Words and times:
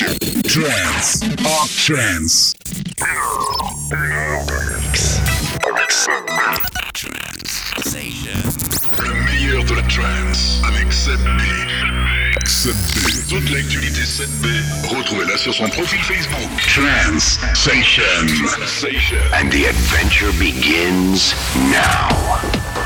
Trans. 0.00 1.20
Up 1.44 1.68
Trans. 1.76 2.54
Le 8.98 9.12
meilleur 9.26 9.62
de 9.64 9.74
la 9.74 9.82
trance 9.82 10.62
avec 10.66 10.88
7B. 10.88 11.42
7B. 12.46 13.28
Toute 13.28 13.50
l'actualité 13.50 14.00
7B, 14.00 14.96
retrouvez-la 14.96 15.36
sur 15.36 15.52
son 15.52 15.68
profil 15.68 16.00
Facebook. 16.00 16.48
Trans 16.74 17.38
Station. 17.54 18.02
And 19.34 19.50
the 19.50 19.66
adventure 19.66 20.32
begins 20.38 21.34
now. 21.70 22.79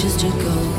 Ships 0.00 0.69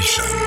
Session. 0.00 0.41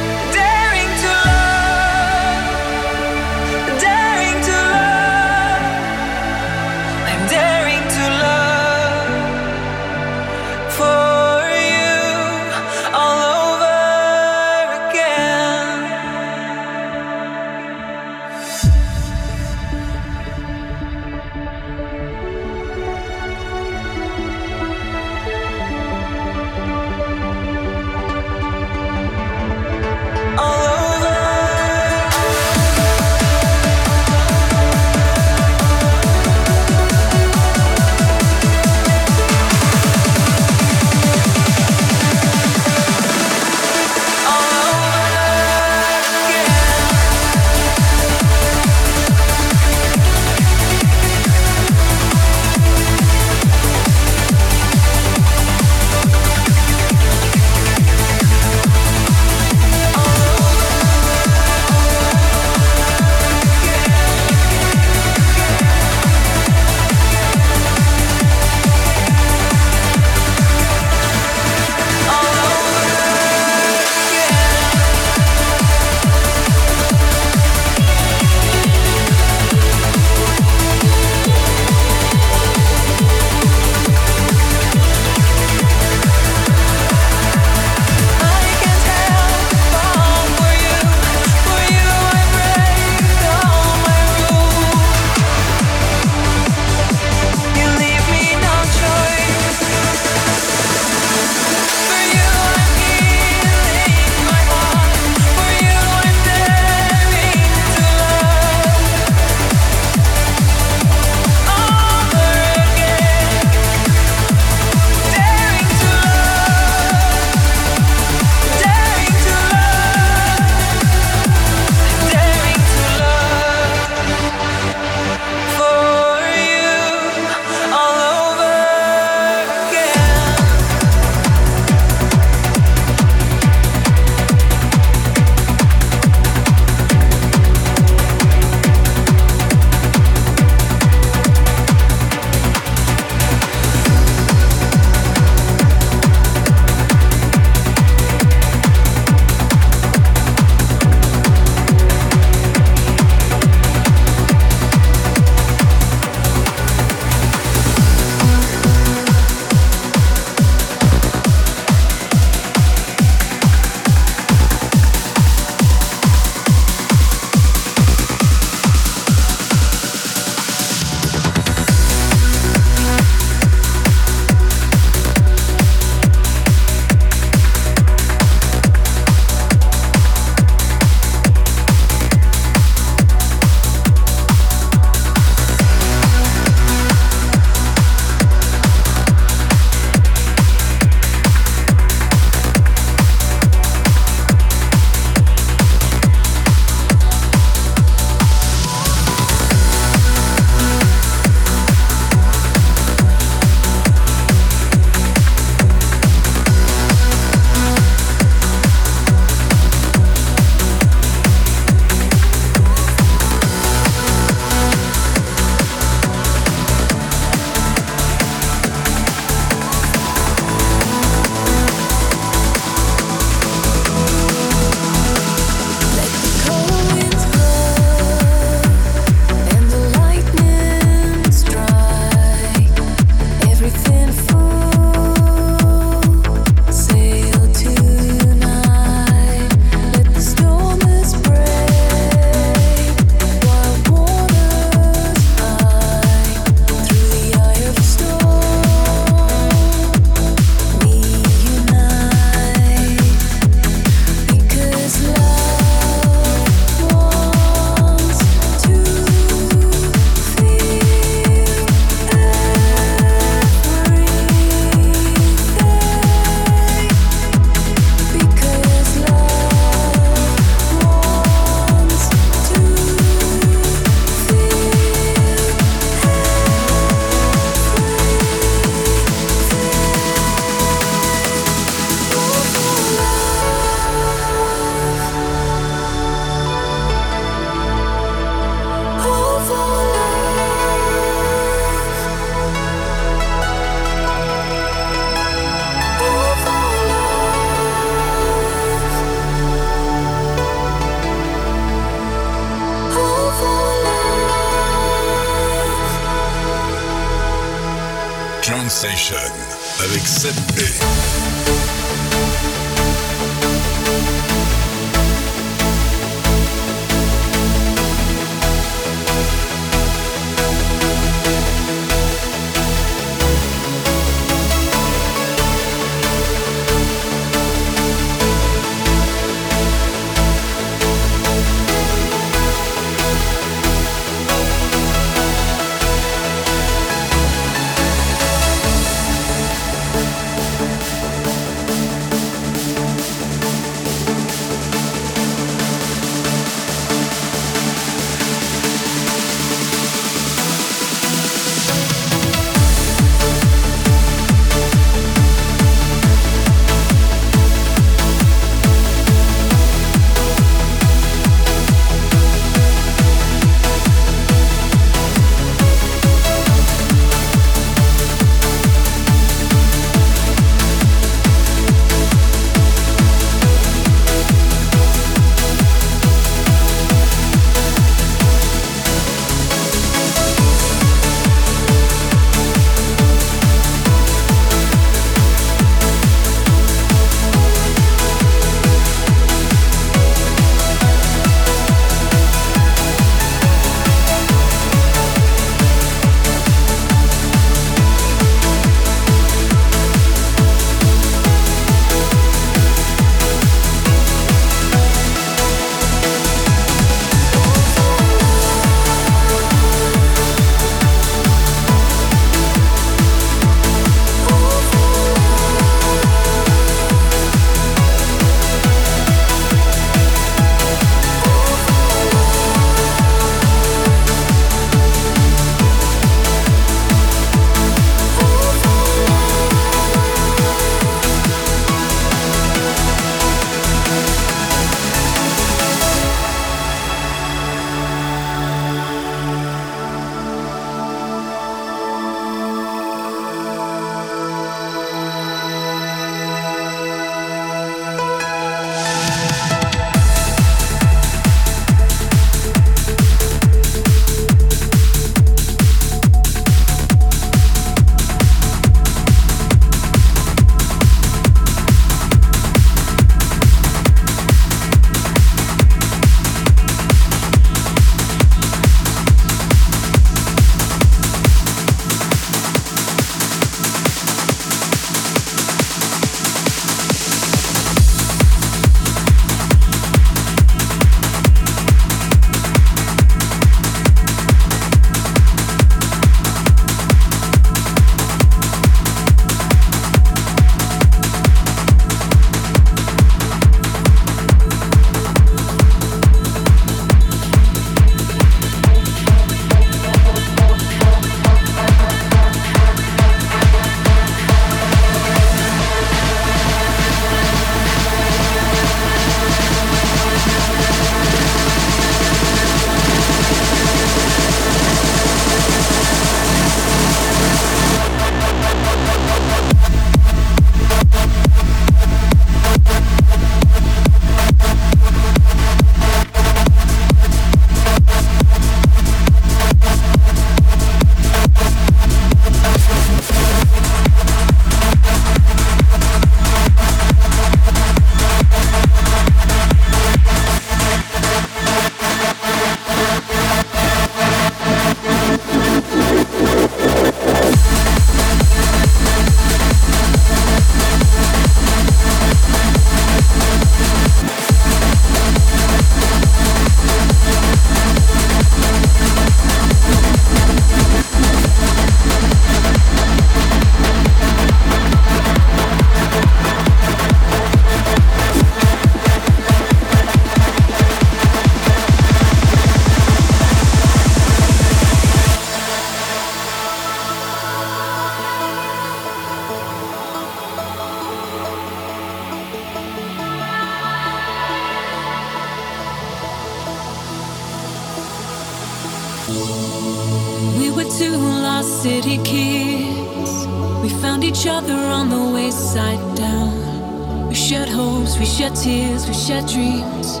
your 599.08 599.22
dreams. 599.22 600.00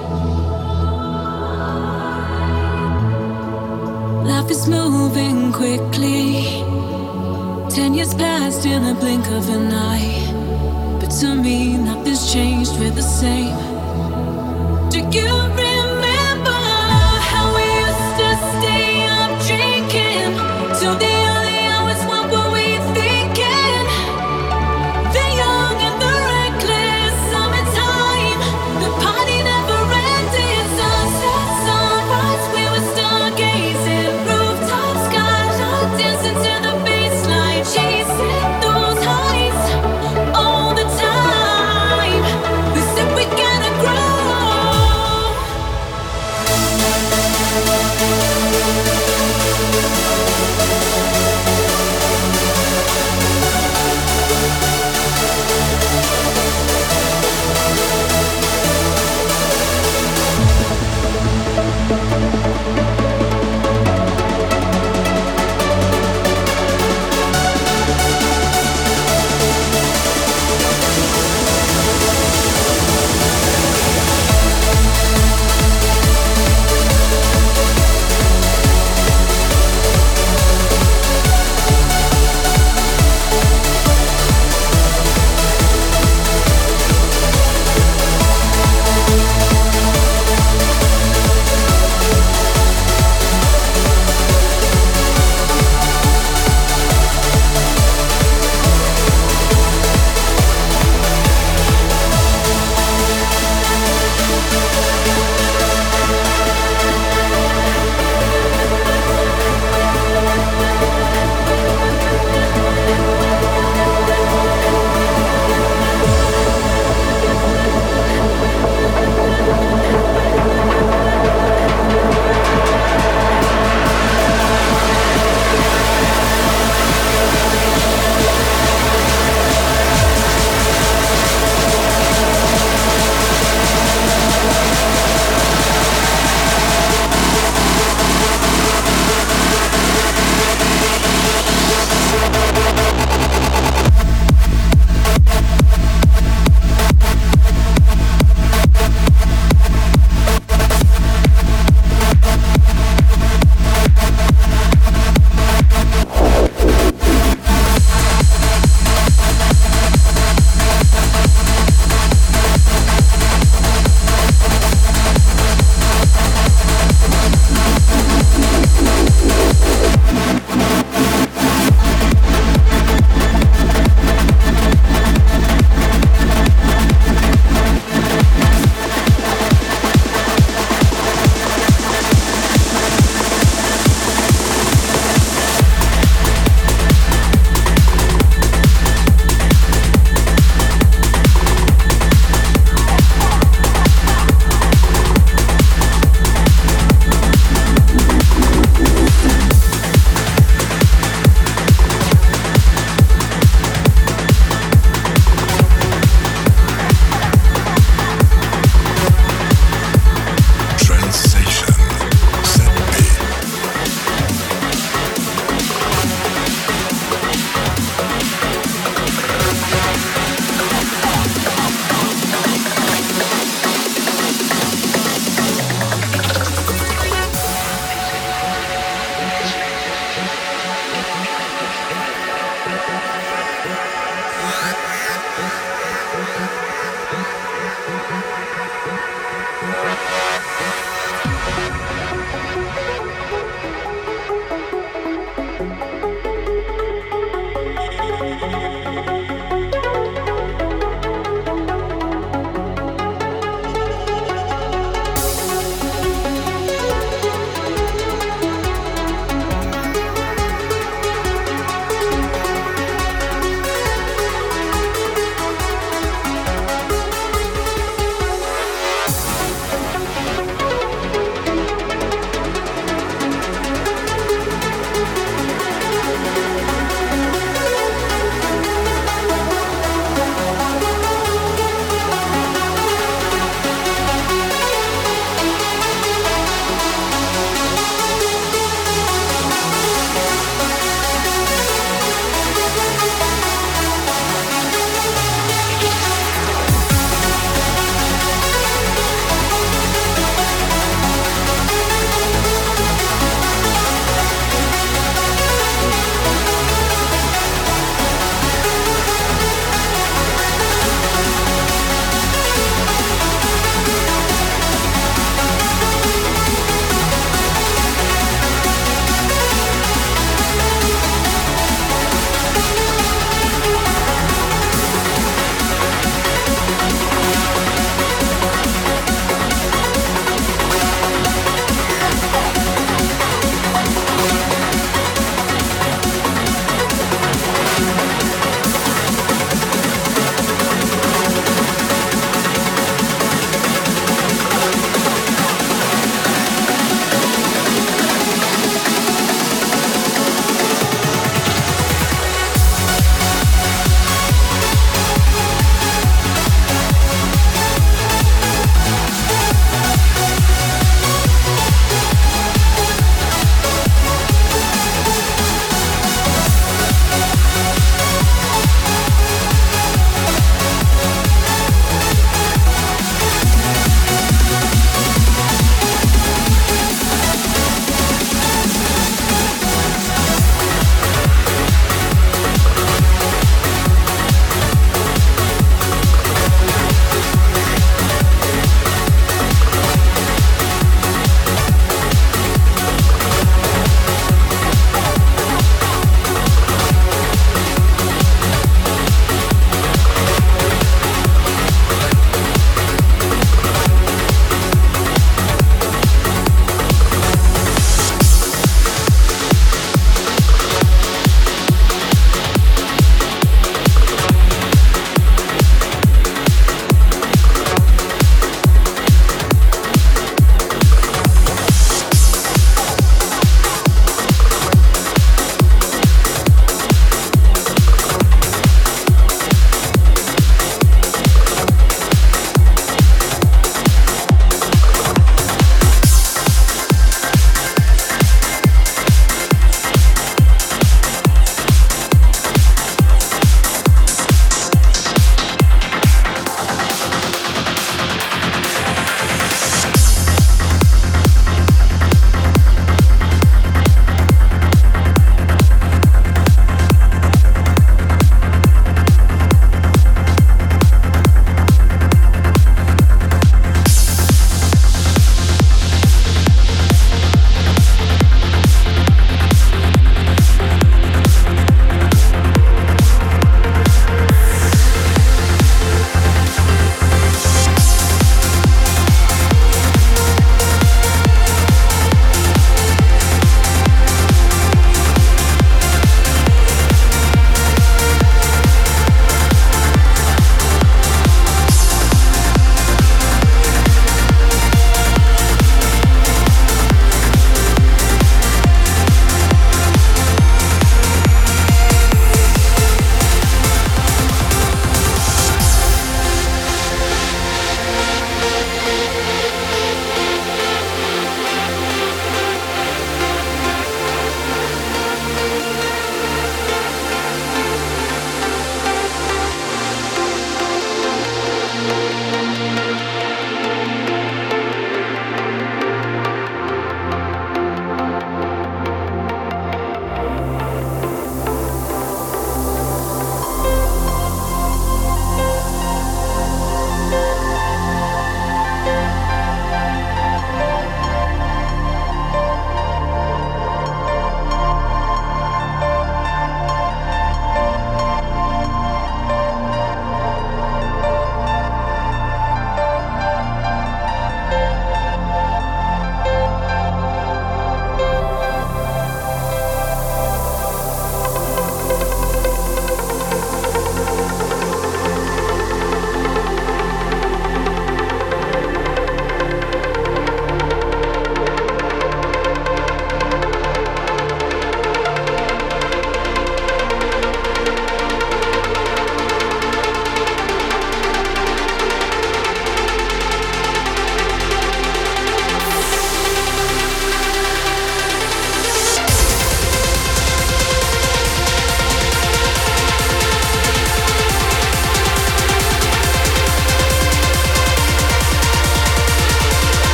Life 4.26 4.50
is 4.50 4.66
moving 4.66 5.52
quickly. 5.52 6.42
Ten 7.70 7.94
years 7.94 8.14
passed 8.14 8.66
in 8.66 8.82
the 8.82 8.94
blink 8.94 9.26
of 9.28 9.48
an 9.48 9.72
eye. 9.72 10.98
But 10.98 11.10
to 11.20 11.36
me, 11.36 11.65